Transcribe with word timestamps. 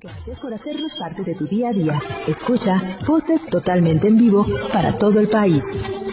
Gracias 0.00 0.38
por 0.40 0.54
hacernos 0.54 0.96
parte 0.96 1.24
de 1.24 1.34
tu 1.34 1.46
día 1.46 1.70
a 1.70 1.72
día. 1.72 2.00
Escucha 2.28 2.98
voces 3.04 3.44
totalmente 3.46 4.06
en 4.06 4.16
vivo 4.16 4.46
para 4.72 4.96
todo 4.96 5.18
el 5.18 5.26
país. 5.26 5.64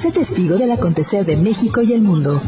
Sé 0.02 0.12
testigo 0.12 0.58
del 0.58 0.72
acontecer 0.72 1.24
de 1.24 1.38
México 1.38 1.84
y 1.84 1.94
el 1.94 2.02
mundo. 2.02 2.42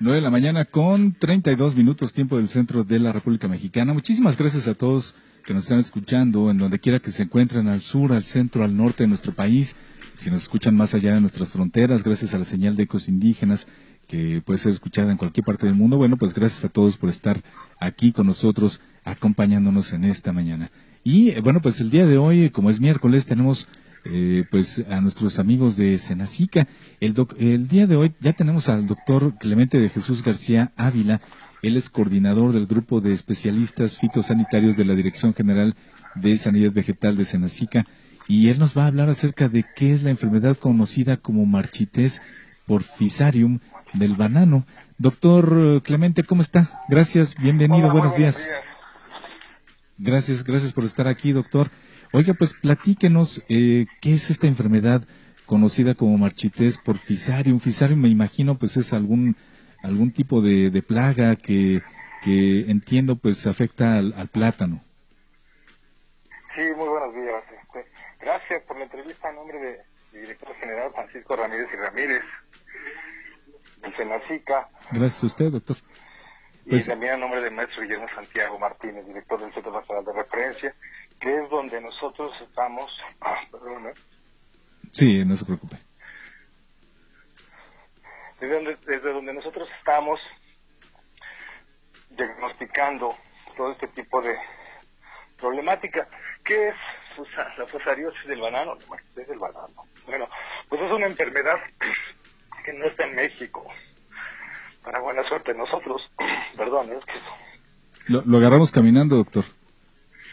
9 0.00 0.16
de 0.16 0.20
la 0.22 0.30
mañana 0.30 0.64
con 0.64 1.12
32 1.12 1.76
minutos 1.76 2.12
tiempo 2.12 2.36
del 2.36 2.48
centro 2.48 2.82
de 2.82 2.98
la 2.98 3.12
República 3.12 3.46
Mexicana. 3.46 3.92
Muchísimas 3.92 4.36
gracias 4.36 4.66
a 4.66 4.74
todos 4.74 5.14
que 5.46 5.54
nos 5.54 5.62
están 5.62 5.78
escuchando 5.78 6.50
en 6.50 6.58
donde 6.58 6.80
quiera 6.80 6.98
que 6.98 7.12
se 7.12 7.22
encuentren, 7.22 7.68
al 7.68 7.82
sur, 7.82 8.12
al 8.12 8.24
centro, 8.24 8.64
al 8.64 8.76
norte 8.76 9.04
de 9.04 9.08
nuestro 9.08 9.32
país. 9.32 9.76
Si 10.14 10.30
nos 10.32 10.42
escuchan 10.42 10.74
más 10.74 10.94
allá 10.94 11.14
de 11.14 11.20
nuestras 11.20 11.52
fronteras, 11.52 12.02
gracias 12.02 12.34
a 12.34 12.38
la 12.38 12.44
señal 12.44 12.74
de 12.74 12.82
ecos 12.82 13.08
indígenas 13.08 13.68
que 14.12 14.42
puede 14.44 14.58
ser 14.58 14.72
escuchada 14.72 15.10
en 15.10 15.16
cualquier 15.16 15.42
parte 15.42 15.64
del 15.64 15.74
mundo. 15.74 15.96
Bueno, 15.96 16.18
pues 16.18 16.34
gracias 16.34 16.66
a 16.66 16.68
todos 16.68 16.98
por 16.98 17.08
estar 17.08 17.42
aquí 17.80 18.12
con 18.12 18.26
nosotros, 18.26 18.82
acompañándonos 19.04 19.94
en 19.94 20.04
esta 20.04 20.34
mañana. 20.34 20.70
Y 21.02 21.30
eh, 21.30 21.40
bueno, 21.40 21.62
pues 21.62 21.80
el 21.80 21.88
día 21.88 22.04
de 22.04 22.18
hoy, 22.18 22.50
como 22.50 22.68
es 22.68 22.78
miércoles, 22.78 23.24
tenemos 23.24 23.70
eh, 24.04 24.44
pues 24.50 24.84
a 24.90 25.00
nuestros 25.00 25.38
amigos 25.38 25.78
de 25.78 25.96
Senacica. 25.96 26.68
El, 27.00 27.14
el 27.38 27.68
día 27.68 27.86
de 27.86 27.96
hoy 27.96 28.12
ya 28.20 28.34
tenemos 28.34 28.68
al 28.68 28.86
doctor 28.86 29.38
Clemente 29.38 29.80
de 29.80 29.88
Jesús 29.88 30.22
García 30.22 30.72
Ávila. 30.76 31.22
Él 31.62 31.78
es 31.78 31.88
coordinador 31.88 32.52
del 32.52 32.66
grupo 32.66 33.00
de 33.00 33.14
especialistas 33.14 33.96
fitosanitarios 33.96 34.76
de 34.76 34.84
la 34.84 34.94
Dirección 34.94 35.32
General 35.32 35.74
de 36.16 36.36
Sanidad 36.36 36.72
Vegetal 36.72 37.16
de 37.16 37.24
Senacica 37.24 37.86
y 38.28 38.48
él 38.48 38.58
nos 38.58 38.76
va 38.76 38.84
a 38.84 38.88
hablar 38.88 39.08
acerca 39.08 39.48
de 39.48 39.64
qué 39.74 39.92
es 39.92 40.02
la 40.02 40.10
enfermedad 40.10 40.58
conocida 40.58 41.16
como 41.16 41.46
marchités 41.46 42.20
porfisarium 42.66 43.60
del 43.92 44.16
banano. 44.16 44.64
Doctor 44.98 45.82
Clemente, 45.82 46.22
¿cómo 46.22 46.42
está? 46.42 46.82
Gracias, 46.88 47.34
bienvenido, 47.36 47.90
buenos, 47.90 48.16
días. 48.16 48.48
Gracias, 49.98 50.44
gracias 50.44 50.72
por 50.72 50.84
estar 50.84 51.08
aquí, 51.08 51.32
doctor. 51.32 51.68
Oiga, 52.12 52.34
pues 52.34 52.54
platíquenos 52.54 53.42
eh, 53.48 53.86
qué 54.00 54.14
es 54.14 54.30
esta 54.30 54.46
enfermedad 54.46 55.02
conocida 55.46 55.94
como 55.94 56.18
marchités 56.18 56.78
porfisarium. 56.78 57.60
Fisarium 57.60 58.00
me 58.00 58.08
imagino 58.08 58.58
pues 58.58 58.76
es 58.76 58.92
algún 58.92 59.36
algún 59.82 60.12
tipo 60.12 60.40
de, 60.40 60.82
plaga 60.86 61.36
que, 61.36 61.82
que 62.22 62.70
entiendo 62.70 63.16
pues 63.16 63.46
afecta 63.46 63.98
al, 63.98 64.28
plátano. 64.28 64.82
Sí, 66.54 66.62
muy 66.76 66.88
buenos 66.88 67.14
días. 67.14 67.42
Este, 67.50 67.90
gracias 68.20 68.62
por 68.62 68.78
la 68.78 68.84
entrevista 68.84 69.28
en 69.30 69.36
nombre 69.36 69.58
del 69.58 69.80
director 70.12 70.54
general 70.56 70.92
Francisco 70.94 71.36
Ramírez 71.36 71.68
y 71.72 71.76
Ramírez. 71.76 72.22
Gracias 74.90 75.22
a 75.22 75.26
usted, 75.26 75.50
doctor. 75.50 75.76
y 76.64 76.70
pues- 76.70 76.86
también 76.86 77.14
a 77.14 77.16
nombre 77.16 77.40
del 77.40 77.52
maestro 77.52 77.82
Guillermo 77.82 78.06
Santiago 78.14 78.58
Martínez, 78.58 79.06
director 79.06 79.40
del 79.40 79.52
Centro 79.52 79.72
Nacional 79.72 80.04
de 80.04 80.12
Referencia, 80.12 80.74
que 81.20 81.42
es 81.42 81.50
donde 81.50 81.80
nosotros 81.80 82.32
estamos. 82.40 82.90
Ah, 83.20 83.40
perdón, 83.50 83.88
¿eh? 83.88 83.94
Sí, 84.90 85.24
no 85.24 85.36
se 85.36 85.44
preocupe. 85.44 85.76
Desde 88.40 88.54
donde, 88.54 88.76
desde 88.86 89.12
donde 89.12 89.32
nosotros 89.32 89.68
estamos 89.78 90.20
diagnosticando 92.10 93.16
todo 93.56 93.72
este 93.72 93.88
tipo 93.88 94.20
de 94.20 94.36
problemática. 95.38 96.08
¿Qué 96.44 96.68
es 96.68 96.74
la 97.58 97.66
fosariosis 97.66 98.26
del 98.26 98.40
banano? 98.40 98.76
es 99.16 99.28
el 99.28 99.38
banano. 99.38 99.86
Bueno, 100.06 100.28
pues 100.68 100.80
es 100.80 100.90
una 100.90 101.06
enfermedad 101.06 101.56
que 102.62 102.72
no 102.72 102.86
está 102.86 103.04
en 103.04 103.14
México. 103.14 103.66
Para 104.82 105.00
buena 105.00 105.22
suerte 105.28 105.54
nosotros, 105.54 106.02
perdón, 106.56 106.90
es 106.92 107.04
que... 107.04 108.12
Lo, 108.12 108.22
lo 108.24 108.38
agarramos 108.38 108.72
caminando, 108.72 109.16
doctor. 109.16 109.44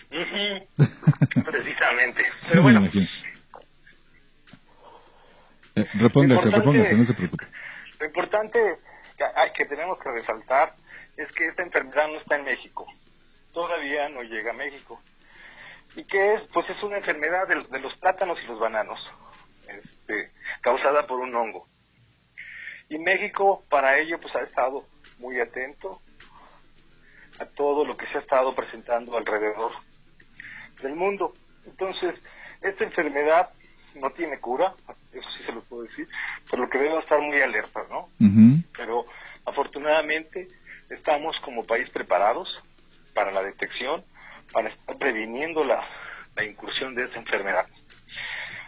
Precisamente. 1.45 2.23
Pero 2.49 2.63
bueno. 2.63 2.83
Eh, 5.75 5.85
repóngase, 5.93 6.49
repóngase, 6.49 6.95
no 6.95 7.03
se 7.03 7.13
preocupe. 7.13 7.45
Lo 7.99 8.05
importante 8.07 8.79
que, 9.17 9.25
que 9.55 9.65
tenemos 9.65 9.99
que 9.99 10.11
resaltar 10.11 10.73
es 11.15 11.31
que 11.33 11.47
esta 11.47 11.61
enfermedad 11.63 12.07
no 12.07 12.19
está 12.19 12.37
en 12.37 12.45
México. 12.45 12.87
Todavía 13.53 14.09
no 14.09 14.23
llega 14.23 14.51
a 14.51 14.55
México. 14.55 14.99
¿Y 15.95 16.03
qué 16.05 16.35
es? 16.35 16.41
Pues 16.53 16.69
es 16.69 16.81
una 16.81 16.97
enfermedad 16.97 17.47
de, 17.47 17.63
de 17.63 17.79
los 17.79 17.95
plátanos 17.97 18.37
y 18.43 18.47
los 18.47 18.59
bananos, 18.59 18.99
este, 19.67 20.31
causada 20.61 21.05
por 21.05 21.19
un 21.19 21.35
hongo. 21.35 21.67
Y 22.89 22.97
México 22.97 23.63
para 23.69 23.97
ello 23.99 24.19
pues 24.19 24.35
ha 24.35 24.41
estado 24.41 24.85
muy 25.19 25.39
atento 25.39 26.01
a 27.39 27.45
todo 27.45 27.85
lo 27.85 27.95
que 27.95 28.07
se 28.07 28.17
ha 28.17 28.21
estado 28.21 28.53
presentando 28.53 29.17
alrededor 29.17 29.71
del 30.81 30.95
mundo. 30.95 31.33
Entonces, 31.65 32.15
esta 32.61 32.83
enfermedad 32.83 33.49
no 33.95 34.09
tiene 34.11 34.39
cura, 34.39 34.73
eso 35.11 35.29
sí 35.37 35.43
se 35.45 35.51
lo 35.51 35.61
puedo 35.61 35.83
decir, 35.83 36.07
por 36.49 36.59
lo 36.59 36.69
que 36.69 36.77
debemos 36.77 37.03
estar 37.03 37.19
muy 37.21 37.39
alerta, 37.41 37.81
¿no? 37.89 38.09
Pero 38.75 39.05
afortunadamente 39.45 40.47
estamos 40.89 41.39
como 41.41 41.63
país 41.63 41.89
preparados 41.89 42.47
para 43.13 43.31
la 43.31 43.43
detección, 43.43 44.03
para 44.51 44.69
estar 44.69 44.97
previniendo 44.97 45.63
la, 45.63 45.85
la 46.35 46.43
incursión 46.43 46.95
de 46.95 47.05
esta 47.05 47.19
enfermedad. 47.19 47.67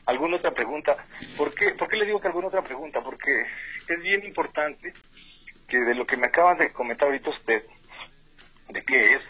¿Alguna 0.05 0.37
otra 0.37 0.51
pregunta? 0.51 0.97
¿Por 1.37 1.53
qué, 1.53 1.71
¿Por 1.71 1.87
qué 1.87 1.97
le 1.97 2.05
digo 2.05 2.19
que 2.19 2.27
alguna 2.27 2.47
otra 2.47 2.63
pregunta? 2.63 3.01
Porque 3.01 3.45
es 3.87 4.01
bien 4.01 4.25
importante 4.25 4.93
que 5.67 5.77
de 5.77 5.95
lo 5.95 6.05
que 6.05 6.17
me 6.17 6.27
acaban 6.27 6.57
de 6.57 6.71
comentar 6.73 7.07
ahorita 7.07 7.29
usted, 7.29 7.63
de 8.69 8.83
qué 8.83 9.13
es, 9.13 9.21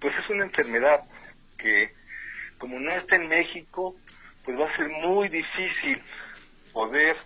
pues 0.00 0.14
es 0.16 0.30
una 0.30 0.44
enfermedad 0.44 1.04
que 1.58 1.92
como 2.58 2.78
no 2.78 2.90
está 2.92 3.16
en 3.16 3.28
México, 3.28 3.96
pues 4.44 4.58
va 4.58 4.68
a 4.68 4.76
ser 4.76 4.88
muy 4.88 5.28
difícil 5.28 6.02
poder 6.72 7.16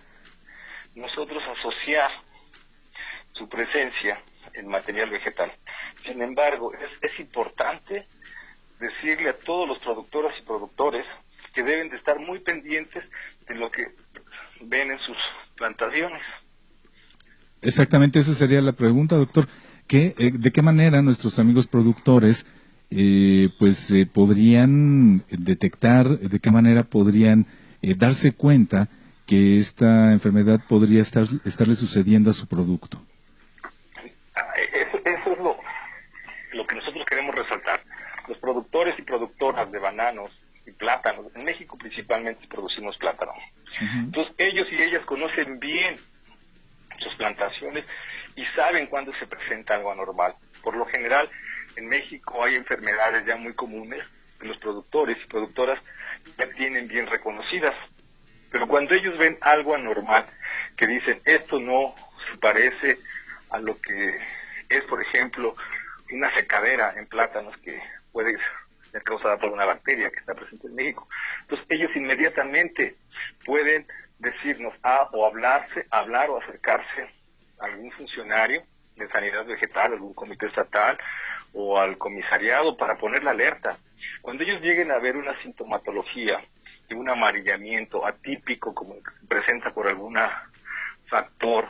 nosotros 0.95 1.43
asociar 1.57 2.11
su 3.33 3.49
presencia 3.49 4.19
en 4.53 4.67
material 4.67 5.09
vegetal. 5.09 5.51
Sin 6.03 6.21
embargo, 6.21 6.73
es, 6.73 7.11
es 7.11 7.19
importante 7.19 8.07
decirle 8.79 9.29
a 9.29 9.37
todos 9.37 9.67
los 9.67 9.79
productoras 9.79 10.37
y 10.37 10.41
productores 10.43 11.05
que 11.53 11.63
deben 11.63 11.89
de 11.89 11.97
estar 11.97 12.19
muy 12.19 12.39
pendientes 12.39 13.03
de 13.47 13.55
lo 13.55 13.71
que 13.71 13.87
ven 14.61 14.91
en 14.91 14.99
sus 14.99 15.17
plantaciones. 15.55 16.21
Exactamente, 17.61 18.19
esa 18.19 18.33
sería 18.33 18.61
la 18.61 18.73
pregunta, 18.73 19.15
doctor. 19.15 19.47
¿Qué, 19.87 20.15
eh, 20.17 20.31
¿De 20.33 20.51
qué 20.51 20.61
manera 20.61 21.01
nuestros 21.01 21.39
amigos 21.39 21.67
productores 21.67 22.47
eh, 22.89 23.49
pues 23.59 23.89
eh, 23.91 24.05
podrían 24.05 25.23
detectar, 25.29 26.07
de 26.07 26.39
qué 26.39 26.51
manera 26.51 26.83
podrían 26.83 27.45
darse 27.97 28.33
cuenta 28.33 28.87
que 29.25 29.57
esta 29.57 30.11
enfermedad 30.13 30.61
podría 30.67 31.01
estar 31.01 31.25
estarle 31.45 31.73
sucediendo 31.73 32.29
a 32.29 32.33
su 32.33 32.47
producto? 32.47 33.01
Ah, 34.35 34.53
eso, 34.73 34.97
eso 35.03 35.31
es 35.31 35.37
lo, 35.37 35.57
lo 36.53 36.67
que 36.67 36.75
nosotros 36.75 37.05
queremos 37.09 37.35
resaltar. 37.35 37.83
Los 38.27 38.37
productores 38.37 38.97
y 38.97 39.01
productoras 39.01 39.69
de 39.71 39.79
bananos 39.79 40.31
y 40.83 40.85
plátanos, 40.85 41.25
en 41.35 41.45
México 41.45 41.77
principalmente 41.77 42.47
producimos 42.47 42.97
plátano. 42.97 43.33
Entonces 43.79 44.33
ellos 44.37 44.67
y 44.71 44.81
ellas 44.81 45.05
conocen 45.05 45.59
bien 45.59 45.97
sus 46.99 47.15
plantaciones 47.15 47.85
y 48.35 48.45
saben 48.55 48.87
cuándo 48.87 49.13
se 49.15 49.27
presenta 49.27 49.75
algo 49.75 49.91
anormal. 49.91 50.35
Por 50.61 50.75
lo 50.75 50.85
general, 50.85 51.29
en 51.75 51.87
México 51.87 52.43
hay 52.43 52.55
enfermedades 52.55 53.25
ya 53.25 53.35
muy 53.35 53.53
comunes 53.53 54.03
que 54.39 54.47
los 54.47 54.57
productores 54.57 55.17
y 55.23 55.27
productoras 55.27 55.79
ya 56.37 56.49
tienen 56.51 56.87
bien 56.87 57.07
reconocidas. 57.07 57.75
Pero 58.51 58.67
cuando 58.67 58.93
ellos 58.93 59.17
ven 59.17 59.37
algo 59.41 59.73
anormal, 59.73 60.25
que 60.77 60.85
dicen, 60.85 61.21
esto 61.25 61.59
no 61.59 61.95
se 62.29 62.37
parece 62.37 62.99
a 63.49 63.59
lo 63.59 63.79
que 63.79 64.17
es, 64.69 64.83
por 64.85 65.01
ejemplo, 65.01 65.55
una 66.11 66.33
secadera 66.35 66.93
en 66.97 67.07
plátanos 67.07 67.55
que 67.57 67.81
puede 68.11 68.33
ser 68.93 69.03
causada 69.03 69.37
por 69.37 69.51
una 69.51 69.65
bacteria 69.65 70.09
que 70.11 70.19
está 70.19 70.35
presente 70.35 70.67
en 70.67 70.75
México. 70.75 71.09
Entonces 71.41 71.65
ellos 71.69 71.91
inmediatamente 71.95 72.95
pueden 73.43 73.85
decirnos 74.19 74.73
a, 74.83 75.09
o 75.11 75.25
hablarse, 75.25 75.85
hablar 75.89 76.29
o 76.29 76.37
acercarse 76.37 77.09
a 77.59 77.65
algún 77.65 77.91
funcionario 77.91 78.63
de 78.95 79.09
sanidad 79.09 79.45
vegetal, 79.45 79.93
algún 79.93 80.13
comité 80.13 80.45
estatal 80.45 80.97
o 81.53 81.79
al 81.79 81.97
comisariado 81.97 82.77
para 82.77 82.95
poner 82.97 83.23
la 83.23 83.31
alerta. 83.31 83.77
Cuando 84.21 84.43
ellos 84.43 84.61
lleguen 84.61 84.91
a 84.91 84.99
ver 84.99 85.17
una 85.17 85.35
sintomatología 85.41 86.39
de 86.87 86.95
un 86.95 87.09
amarillamiento 87.09 88.05
atípico 88.05 88.75
como 88.75 88.95
se 88.95 89.27
presenta 89.27 89.73
por 89.73 89.87
algún 89.87 90.17
factor 91.07 91.67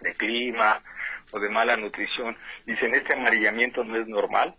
de 0.00 0.14
clima 0.14 0.80
o 1.32 1.38
de 1.38 1.50
mala 1.50 1.76
nutrición, 1.76 2.36
dicen 2.64 2.94
este 2.94 3.12
amarillamiento 3.12 3.84
no 3.84 3.96
es 3.96 4.06
normal, 4.06 4.54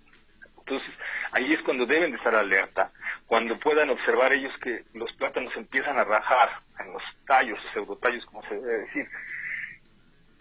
entonces 0.65 0.93
ahí 1.31 1.53
es 1.53 1.61
cuando 1.61 1.85
deben 1.85 2.11
de 2.11 2.17
estar 2.17 2.33
alerta 2.33 2.91
cuando 3.27 3.57
puedan 3.59 3.89
observar 3.89 4.33
ellos 4.33 4.53
que 4.61 4.83
los 4.93 5.11
plátanos 5.13 5.55
empiezan 5.55 5.97
a 5.97 6.03
rajar 6.03 6.49
en 6.79 6.93
los 6.93 7.03
tallos 7.25 7.59
pseudotallos, 7.73 8.25
como 8.25 8.43
se 8.43 8.55
debe 8.55 8.79
decir, 8.85 9.07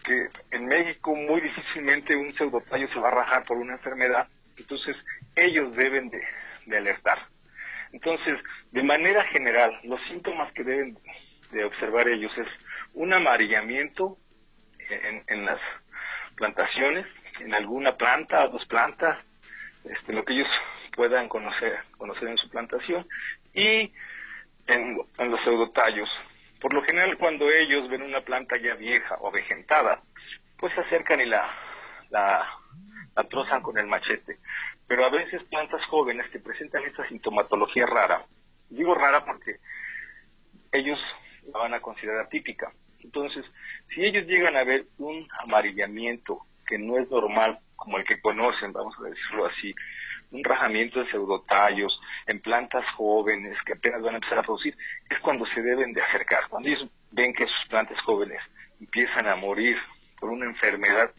que 0.03 0.27
en 0.51 0.67
México 0.67 1.15
muy 1.15 1.41
difícilmente 1.41 2.15
un 2.15 2.33
pseudotallo 2.35 2.87
se 2.89 2.99
va 2.99 3.07
a 3.07 3.15
rajar 3.15 3.43
por 3.45 3.57
una 3.57 3.73
enfermedad, 3.73 4.27
entonces 4.57 4.95
ellos 5.35 5.75
deben 5.75 6.09
de, 6.09 6.21
alertar. 6.77 7.19
Entonces, 7.91 8.39
de 8.71 8.83
manera 8.83 9.23
general, 9.25 9.79
los 9.83 10.01
síntomas 10.07 10.51
que 10.53 10.63
deben 10.63 10.97
de 11.51 11.63
observar 11.63 12.07
ellos 12.07 12.31
es 12.37 12.47
un 12.93 13.13
amarillamiento 13.13 14.17
en, 14.89 15.23
en 15.27 15.45
las 15.45 15.59
plantaciones, 16.35 17.05
en 17.39 17.53
alguna 17.53 17.95
planta 17.97 18.47
dos 18.47 18.65
plantas, 18.65 19.17
este, 19.89 20.13
lo 20.13 20.23
que 20.23 20.33
ellos 20.33 20.47
puedan 20.95 21.27
conocer, 21.27 21.79
conocer 21.97 22.27
en 22.27 22.37
su 22.37 22.49
plantación, 22.49 23.07
y 23.53 23.91
en, 24.67 24.97
los 25.17 25.43
pseudotallos. 25.43 26.09
Por 26.59 26.73
lo 26.73 26.83
general, 26.83 27.17
cuando 27.17 27.49
ellos 27.49 27.89
ven 27.89 28.01
una 28.01 28.21
planta 28.21 28.57
ya 28.57 28.75
vieja 28.75 29.17
o 29.19 29.31
vegetada, 29.31 30.01
pues 30.57 30.73
se 30.73 30.81
acercan 30.81 31.21
y 31.21 31.25
la, 31.25 31.49
la, 32.09 32.47
trozan 33.29 33.61
con 33.61 33.77
el 33.77 33.87
machete. 33.87 34.37
Pero 34.87 35.05
a 35.05 35.09
veces 35.09 35.43
plantas 35.43 35.83
jóvenes 35.85 36.29
que 36.31 36.39
presentan 36.39 36.83
esta 36.83 37.07
sintomatología 37.07 37.85
rara, 37.85 38.25
digo 38.69 38.95
rara 38.95 39.25
porque 39.25 39.57
ellos 40.71 40.99
la 41.51 41.59
van 41.59 41.73
a 41.73 41.81
considerar 41.81 42.29
típica. 42.29 42.71
Entonces, 43.01 43.45
si 43.93 44.03
ellos 44.03 44.25
llegan 44.25 44.55
a 44.55 44.63
ver 44.63 44.85
un 44.97 45.27
amarillamiento 45.39 46.39
que 46.65 46.77
no 46.77 46.97
es 46.97 47.09
normal, 47.09 47.59
como 47.75 47.97
el 47.97 48.05
que 48.05 48.19
conocen, 48.19 48.73
vamos 48.73 48.95
a 48.99 49.09
decirlo 49.09 49.45
así, 49.45 49.73
un 50.31 50.43
rajamiento 50.43 50.99
de 50.99 51.09
pseudotallos 51.09 51.99
en 52.27 52.39
plantas 52.39 52.85
jóvenes 52.95 53.57
que 53.65 53.73
apenas 53.73 54.01
van 54.01 54.15
a 54.15 54.17
empezar 54.17 54.39
a 54.39 54.43
producir, 54.43 54.75
es 55.09 55.19
cuando 55.19 55.45
se 55.47 55.61
deben 55.61 55.93
de 55.93 56.01
acercar. 56.01 56.47
Cuando 56.49 56.69
ellos 56.69 56.89
ven 57.11 57.33
que 57.33 57.45
sus 57.45 57.69
plantas 57.69 57.99
jóvenes 58.01 58.41
empiezan 58.79 59.27
a 59.27 59.35
morir 59.35 59.77
por 60.19 60.29
una 60.29 60.45
enfermedad 60.45 61.11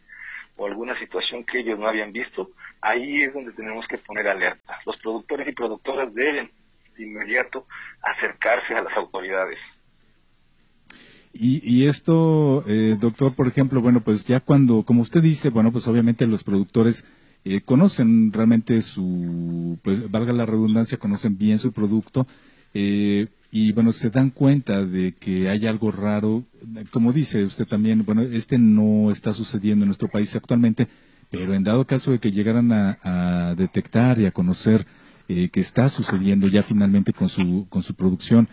o 0.56 0.66
alguna 0.66 0.98
situación 0.98 1.44
que 1.44 1.60
ellos 1.60 1.78
no 1.78 1.86
habían 1.86 2.12
visto, 2.12 2.50
ahí 2.80 3.22
es 3.22 3.32
donde 3.32 3.52
tenemos 3.52 3.86
que 3.86 3.98
poner 3.98 4.28
alerta. 4.28 4.80
Los 4.84 4.96
productores 4.98 5.46
y 5.48 5.52
productoras 5.52 6.12
deben 6.14 6.50
de 6.96 7.02
inmediato 7.02 7.66
acercarse 8.02 8.74
a 8.74 8.82
las 8.82 8.96
autoridades. 8.96 9.58
Y, 11.38 11.60
y 11.64 11.86
esto, 11.86 12.64
eh, 12.66 12.96
doctor, 13.00 13.34
por 13.34 13.48
ejemplo, 13.48 13.80
bueno, 13.80 14.00
pues 14.00 14.24
ya 14.26 14.40
cuando, 14.40 14.82
como 14.84 15.02
usted 15.02 15.22
dice, 15.22 15.50
bueno, 15.50 15.72
pues 15.72 15.86
obviamente 15.88 16.26
los 16.26 16.44
productores 16.44 17.04
eh, 17.44 17.60
conocen 17.60 18.32
realmente 18.32 18.82
su, 18.82 19.78
pues, 19.82 20.10
valga 20.10 20.32
la 20.32 20.46
redundancia, 20.46 20.98
conocen 20.98 21.38
bien 21.38 21.60
su 21.60 21.72
producto 21.72 22.26
eh, 22.74 23.28
y 23.52 23.72
bueno, 23.72 23.92
se 23.92 24.10
dan 24.10 24.30
cuenta 24.30 24.84
de 24.84 25.12
que 25.12 25.48
hay 25.48 25.66
algo 25.66 25.92
raro, 25.92 26.44
como 26.90 27.12
dice 27.12 27.44
usted 27.44 27.64
también, 27.66 28.04
bueno, 28.04 28.22
este 28.22 28.58
no 28.58 29.12
está 29.12 29.32
sucediendo 29.32 29.84
en 29.84 29.88
nuestro 29.88 30.08
país 30.08 30.34
actualmente, 30.34 30.88
pero 31.30 31.54
en 31.54 31.62
dado 31.62 31.86
caso 31.86 32.10
de 32.10 32.18
que 32.18 32.32
llegaran 32.32 32.72
a, 32.72 33.54
detectar 33.56 34.18
y 34.18 34.26
a 34.26 34.32
conocer 34.32 34.84
eh, 35.28 35.48
que 35.48 35.60
está 35.60 35.88
sucediendo 35.88 36.48
ya 36.48 36.62
finalmente 36.62 37.12
con 37.12 37.28
su, 37.28 37.66
con 37.68 37.82
su 37.82 37.94
producción, 37.94 38.48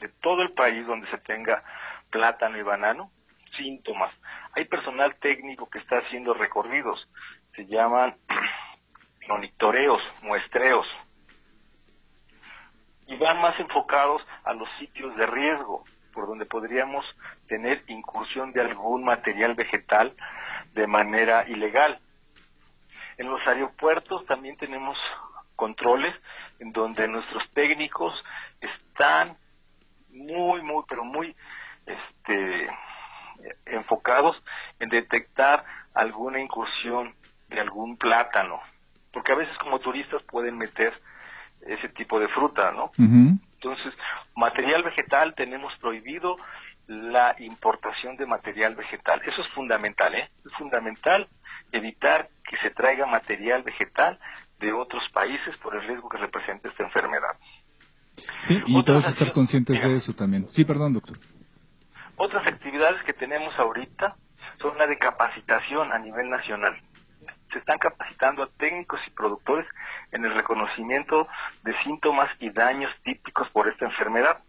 de 0.00 0.08
todo 0.20 0.42
el 0.42 0.52
país 0.52 0.86
donde 0.86 1.08
se 1.10 1.18
tenga 1.18 1.62
plátano 2.10 2.58
y 2.58 2.62
banano 2.62 3.10
síntomas. 3.56 4.12
Hay 4.52 4.64
personal 4.66 5.16
técnico 5.16 5.68
que 5.68 5.78
está 5.78 5.98
haciendo 5.98 6.34
recorridos, 6.34 7.08
se 7.54 7.66
llaman 7.66 8.16
monitoreos, 9.28 10.00
muestreos, 10.22 10.86
y 13.06 13.16
van 13.16 13.40
más 13.40 13.58
enfocados 13.58 14.22
a 14.44 14.52
los 14.52 14.68
sitios 14.78 15.16
de 15.16 15.26
riesgo, 15.26 15.84
por 16.12 16.26
donde 16.26 16.46
podríamos 16.46 17.04
tener 17.46 17.82
incursión 17.88 18.52
de 18.52 18.60
algún 18.60 19.04
material 19.04 19.54
vegetal 19.54 20.14
de 20.74 20.86
manera 20.86 21.48
ilegal. 21.48 21.98
En 23.16 23.28
los 23.28 23.44
aeropuertos 23.46 24.24
también 24.26 24.56
tenemos 24.56 24.96
controles 25.56 26.14
en 26.60 26.72
donde 26.72 27.08
nuestros 27.08 27.42
técnicos 27.52 28.14
están 28.60 29.36
muy, 30.10 30.62
muy, 30.62 30.84
pero 30.88 31.04
muy 31.04 31.34
este, 31.86 32.68
enfocados 33.66 34.36
en 34.78 34.88
detectar 34.88 35.64
alguna 35.94 36.40
incursión 36.40 37.14
de 37.48 37.60
algún 37.60 37.96
plátano, 37.96 38.60
porque 39.12 39.32
a 39.32 39.36
veces 39.36 39.56
como 39.58 39.78
turistas 39.80 40.22
pueden 40.24 40.56
meter 40.58 40.92
ese 41.66 41.88
tipo 41.88 42.20
de 42.20 42.28
fruta, 42.28 42.70
¿no? 42.72 42.92
Entonces, 42.98 43.92
material 44.36 44.82
vegetal 44.84 45.34
tenemos 45.34 45.74
prohibido 45.78 46.36
la 46.86 47.34
importación 47.38 48.16
de 48.16 48.26
material 48.26 48.74
vegetal. 48.76 49.20
Eso 49.26 49.42
es 49.42 49.48
fundamental, 49.48 50.14
¿eh? 50.14 50.30
Fundamental 50.58 51.28
evitar 51.72 52.28
que 52.48 52.56
se 52.58 52.70
traiga 52.70 53.06
material 53.06 53.62
vegetal 53.62 54.18
de 54.58 54.72
otros 54.72 55.02
países 55.12 55.56
por 55.58 55.74
el 55.76 55.82
riesgo 55.86 56.08
que 56.08 56.18
representa 56.18 56.68
esta 56.68 56.82
enfermedad. 56.82 57.36
Sí, 58.40 58.62
y 58.66 58.82
todos 58.82 59.08
estar 59.08 59.32
conscientes 59.32 59.82
de 59.82 59.94
eso 59.94 60.12
también. 60.14 60.48
Sí, 60.50 60.64
perdón, 60.64 60.94
doctor. 60.94 61.18
Otras 62.16 62.46
actividades 62.46 63.02
que 63.04 63.12
tenemos 63.12 63.56
ahorita 63.58 64.16
son 64.60 64.76
la 64.76 64.86
de 64.86 64.98
capacitación 64.98 65.92
a 65.92 65.98
nivel 65.98 66.28
nacional. 66.28 66.76
Se 67.52 67.58
están 67.60 67.78
capacitando 67.78 68.42
a 68.42 68.48
técnicos 68.58 69.00
y 69.06 69.10
productores 69.10 69.66
en 70.10 70.24
el 70.24 70.34
reconocimiento 70.34 71.28
de 71.62 71.74
síntomas 71.84 72.28
y 72.40 72.50
daños 72.50 72.90
típicos 73.04 73.48
por 73.50 73.68
esta 73.68 73.84
enfermedad. 73.84 74.42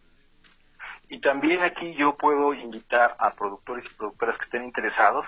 Y 1.10 1.22
también 1.22 1.62
aquí 1.62 1.94
yo 1.96 2.18
puedo 2.18 2.54
invitar 2.54 3.16
a 3.20 3.34
productores 3.34 3.86
y 3.86 3.96
productoras 3.96 4.38
que 4.38 4.46
estén 4.46 4.64
interesados 4.64 5.26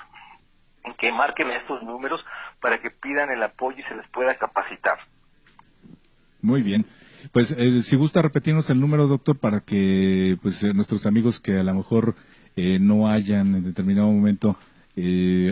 en 0.83 0.93
que 0.93 1.11
marquen 1.11 1.51
estos 1.51 1.83
números 1.83 2.23
para 2.59 2.81
que 2.81 2.91
pidan 2.91 3.29
el 3.29 3.43
apoyo 3.43 3.79
y 3.79 3.83
se 3.83 3.95
les 3.95 4.07
pueda 4.09 4.35
capacitar. 4.35 4.99
Muy 6.41 6.61
bien. 6.61 6.85
Pues 7.31 7.51
eh, 7.51 7.81
si 7.81 7.95
gusta 7.95 8.21
repetirnos 8.21 8.69
el 8.69 8.79
número, 8.79 9.07
doctor, 9.07 9.37
para 9.37 9.61
que 9.61 10.37
pues 10.41 10.63
eh, 10.63 10.73
nuestros 10.73 11.05
amigos 11.05 11.39
que 11.39 11.59
a 11.59 11.63
lo 11.63 11.73
mejor 11.73 12.15
eh, 12.55 12.79
no 12.79 13.09
hayan 13.09 13.55
en 13.55 13.63
determinado 13.63 14.07
momento 14.07 14.57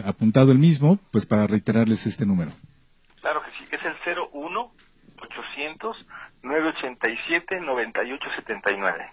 apuntado 0.06 0.52
el 0.52 0.60
mismo, 0.60 1.00
pues 1.12 1.26
para 1.26 1.48
reiterarles 1.48 2.06
este 2.06 2.26
número. 2.26 2.52
Claro 3.22 3.42
que 3.42 3.50
sí, 3.58 3.66
es 3.72 3.82
el 3.84 3.96
01 4.34 4.72
800 5.22 6.06
987-9879. 6.44 9.12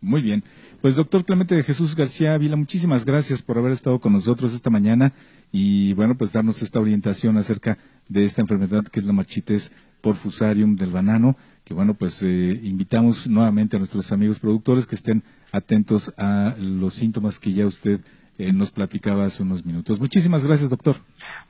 Muy 0.00 0.22
bien. 0.22 0.42
Pues 0.80 0.96
doctor 0.96 1.26
Clemente 1.26 1.54
de 1.54 1.62
Jesús 1.62 1.94
García 1.94 2.32
Ávila, 2.32 2.56
muchísimas 2.56 3.04
gracias 3.04 3.42
por 3.42 3.58
haber 3.58 3.72
estado 3.72 4.00
con 4.00 4.14
nosotros 4.14 4.54
esta 4.54 4.70
mañana 4.70 5.12
y 5.52 5.92
bueno, 5.92 6.16
pues 6.16 6.32
darnos 6.32 6.62
esta 6.62 6.80
orientación 6.80 7.36
acerca 7.36 7.76
de 8.08 8.24
esta 8.24 8.40
enfermedad 8.40 8.84
que 8.84 9.00
es 9.00 9.06
la 9.06 9.12
marchites 9.12 9.72
por 10.00 10.16
fusarium 10.16 10.76
del 10.76 10.90
banano, 10.90 11.36
que 11.64 11.74
bueno, 11.74 11.92
pues 11.92 12.22
eh, 12.22 12.60
invitamos 12.62 13.26
nuevamente 13.26 13.76
a 13.76 13.78
nuestros 13.78 14.10
amigos 14.10 14.38
productores 14.38 14.86
que 14.86 14.94
estén 14.94 15.22
atentos 15.52 16.14
a 16.16 16.54
los 16.58 16.94
síntomas 16.94 17.38
que 17.38 17.52
ya 17.52 17.66
usted 17.66 18.00
eh, 18.40 18.52
nos 18.52 18.70
platicaba 18.70 19.24
hace 19.24 19.42
unos 19.42 19.66
minutos. 19.66 20.00
Muchísimas 20.00 20.44
gracias, 20.44 20.70
doctor. 20.70 20.96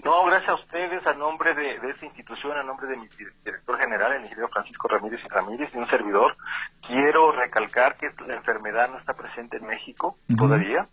No, 0.05 0.25
gracias 0.25 0.51
a 0.51 0.55
ustedes, 0.55 1.07
a 1.07 1.15
nombre 1.15 1.55
de, 1.55 1.77
esta 1.91 2.07
institución, 2.07 2.57
a 2.57 2.65
nombre 2.65 2.89
de 2.89 2.97
mi 2.97 3.07
director 3.45 3.79
general, 3.79 4.13
el 4.13 4.23
ingeniero 4.23 4.49
Francisco 4.49 4.89
Ramírez 4.89 5.21
y 5.25 5.29
Ramírez, 5.29 5.71
y 5.73 5.79
un 5.79 5.89
servidor, 5.89 6.37
quiero 6.87 7.33
recalcar 7.33 7.97
que 7.97 8.11
la 8.27 8.35
enfermedad 8.35 8.91
no 8.91 8.99
está 8.99 9.15
presente 9.15 9.59
en 9.59 9.67
México 9.67 10.17
todavía, 10.37 10.89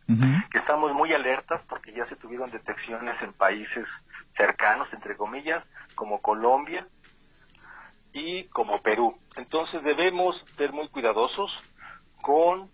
que 0.51 0.57
estamos 0.57 0.93
muy 0.93 1.13
alertas 1.13 1.61
porque 1.67 1.93
ya 1.93 2.05
se 2.07 2.15
tuvieron 2.17 2.51
detecciones 2.51 3.19
en 3.21 3.33
países 3.33 3.87
cercanos, 4.35 4.87
entre 4.93 5.15
comillas, 5.15 5.63
como 5.95 6.21
Colombia 6.21 6.85
y 8.13 8.43
como 8.49 8.81
Perú. 8.81 9.17
Entonces 9.35 9.83
debemos 9.83 10.35
ser 10.57 10.73
muy 10.73 10.89
cuidadosos 10.89 11.51
con 12.21 12.69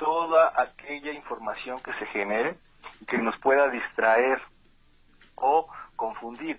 toda 0.00 0.52
aquella 0.56 1.12
información 1.12 1.78
que 1.80 1.92
se 1.92 2.06
genere 2.06 2.56
que 3.06 3.18
nos 3.18 3.36
pueda 3.38 3.68
distraer 3.68 4.40
o 5.36 5.68
confundir. 5.94 6.58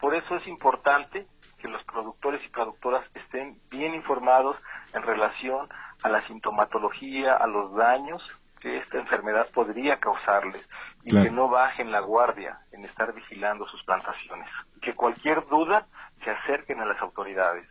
Por 0.00 0.14
eso 0.14 0.36
es 0.36 0.46
importante 0.48 1.26
que 1.58 1.68
los 1.68 1.84
productores 1.84 2.40
y 2.44 2.48
productoras 2.48 3.04
estén 3.14 3.58
bien 3.70 3.94
informados 3.94 4.56
en 4.94 5.02
relación 5.02 5.68
a 6.02 6.08
la 6.08 6.26
sintomatología, 6.26 7.36
a 7.36 7.46
los 7.46 7.74
daños 7.74 8.22
que 8.60 8.78
esta 8.78 8.98
enfermedad 8.98 9.46
podría 9.52 9.98
causarles 9.98 10.66
y 11.04 11.10
que 11.10 11.30
no 11.30 11.48
bajen 11.48 11.92
la 11.92 12.00
guardia 12.00 12.60
en 12.72 12.84
estar 12.84 13.14
vigilando 13.14 13.66
sus 13.68 13.82
plantaciones. 13.84 14.48
Que 14.80 14.94
cualquier 14.94 15.46
duda 15.48 15.86
se 16.24 16.30
acerquen 16.30 16.80
a 16.80 16.86
las 16.86 17.00
autoridades. 17.00 17.66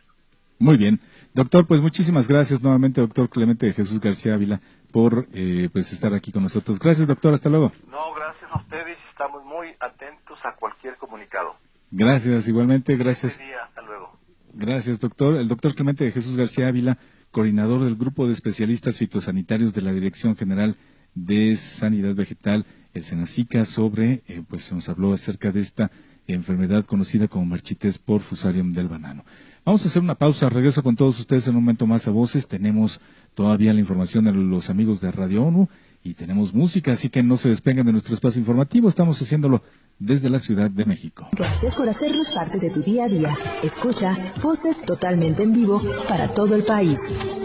Muy 0.58 0.76
bien. 0.76 1.00
Doctor, 1.32 1.66
pues 1.66 1.80
muchísimas 1.80 2.28
gracias 2.28 2.62
nuevamente, 2.62 3.00
doctor 3.00 3.28
Clemente 3.28 3.66
de 3.66 3.72
Jesús 3.72 4.00
García 4.00 4.34
Ávila, 4.34 4.60
por 4.92 5.26
eh, 5.32 5.68
pues 5.72 5.92
estar 5.92 6.14
aquí 6.14 6.32
con 6.32 6.42
nosotros. 6.42 6.78
Gracias, 6.78 7.06
doctor. 7.06 7.34
Hasta 7.34 7.48
luego. 7.48 7.72
No, 7.90 8.12
gracias 8.14 8.50
a 8.50 8.58
ustedes. 8.58 8.98
Estamos 9.10 9.44
muy 9.44 9.68
atentos 9.80 10.38
a 10.44 10.54
cualquier 10.54 10.96
comunicado. 10.96 11.56
Gracias, 11.90 12.48
igualmente. 12.48 12.96
Gracias. 12.96 13.40
hasta 13.62 13.82
luego. 13.82 14.18
Gracias, 14.52 15.00
doctor. 15.00 15.36
El 15.36 15.48
doctor 15.48 15.74
Clemente 15.74 16.04
de 16.04 16.12
Jesús 16.12 16.36
García 16.36 16.68
Ávila, 16.68 16.98
coordinador 17.30 17.84
del 17.84 17.96
Grupo 17.96 18.26
de 18.26 18.32
Especialistas 18.32 18.98
Fitosanitarios 18.98 19.74
de 19.74 19.82
la 19.82 19.92
Dirección 19.92 20.36
General 20.36 20.76
de 21.14 21.56
Sanidad 21.56 22.14
Vegetal, 22.14 22.66
el 22.94 23.04
Senacica, 23.04 23.64
sobre, 23.64 24.22
eh, 24.26 24.42
pues 24.48 24.72
nos 24.72 24.88
habló 24.88 25.12
acerca 25.12 25.52
de 25.52 25.60
esta 25.60 25.90
enfermedad 26.34 26.84
conocida 26.84 27.28
como 27.28 27.46
marchites 27.46 27.98
por 27.98 28.20
fusarium 28.20 28.72
del 28.72 28.88
banano. 28.88 29.24
Vamos 29.64 29.84
a 29.84 29.88
hacer 29.88 30.02
una 30.02 30.14
pausa, 30.14 30.48
regreso 30.48 30.82
con 30.82 30.96
todos 30.96 31.20
ustedes 31.20 31.46
en 31.46 31.56
un 31.56 31.62
momento 31.62 31.86
más 31.86 32.08
a 32.08 32.10
voces. 32.10 32.48
Tenemos 32.48 33.00
todavía 33.34 33.74
la 33.74 33.80
información 33.80 34.24
de 34.24 34.32
los 34.32 34.70
amigos 34.70 35.00
de 35.00 35.12
Radio 35.12 35.44
ONU 35.44 35.68
y 36.02 36.14
tenemos 36.14 36.54
música, 36.54 36.92
así 36.92 37.10
que 37.10 37.22
no 37.22 37.36
se 37.36 37.50
despeguen 37.50 37.84
de 37.84 37.92
nuestro 37.92 38.14
espacio 38.14 38.40
informativo, 38.40 38.88
estamos 38.88 39.20
haciéndolo 39.20 39.62
desde 39.98 40.30
la 40.30 40.38
Ciudad 40.38 40.70
de 40.70 40.86
México. 40.86 41.28
Gracias 41.32 41.76
por 41.76 41.88
hacernos 41.88 42.32
parte 42.32 42.58
de 42.58 42.70
tu 42.70 42.80
día 42.80 43.04
a 43.04 43.08
día. 43.08 43.36
Escucha 43.62 44.16
voces 44.42 44.80
totalmente 44.84 45.42
en 45.42 45.52
vivo 45.52 45.82
para 46.08 46.28
todo 46.28 46.54
el 46.54 46.64
país. 46.64 46.98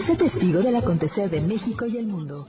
Sé 0.06 0.16
testigo 0.16 0.62
del 0.62 0.76
acontecer 0.76 1.28
de 1.28 1.42
México 1.42 1.84
y 1.86 1.98
el 1.98 2.06
mundo. 2.06 2.48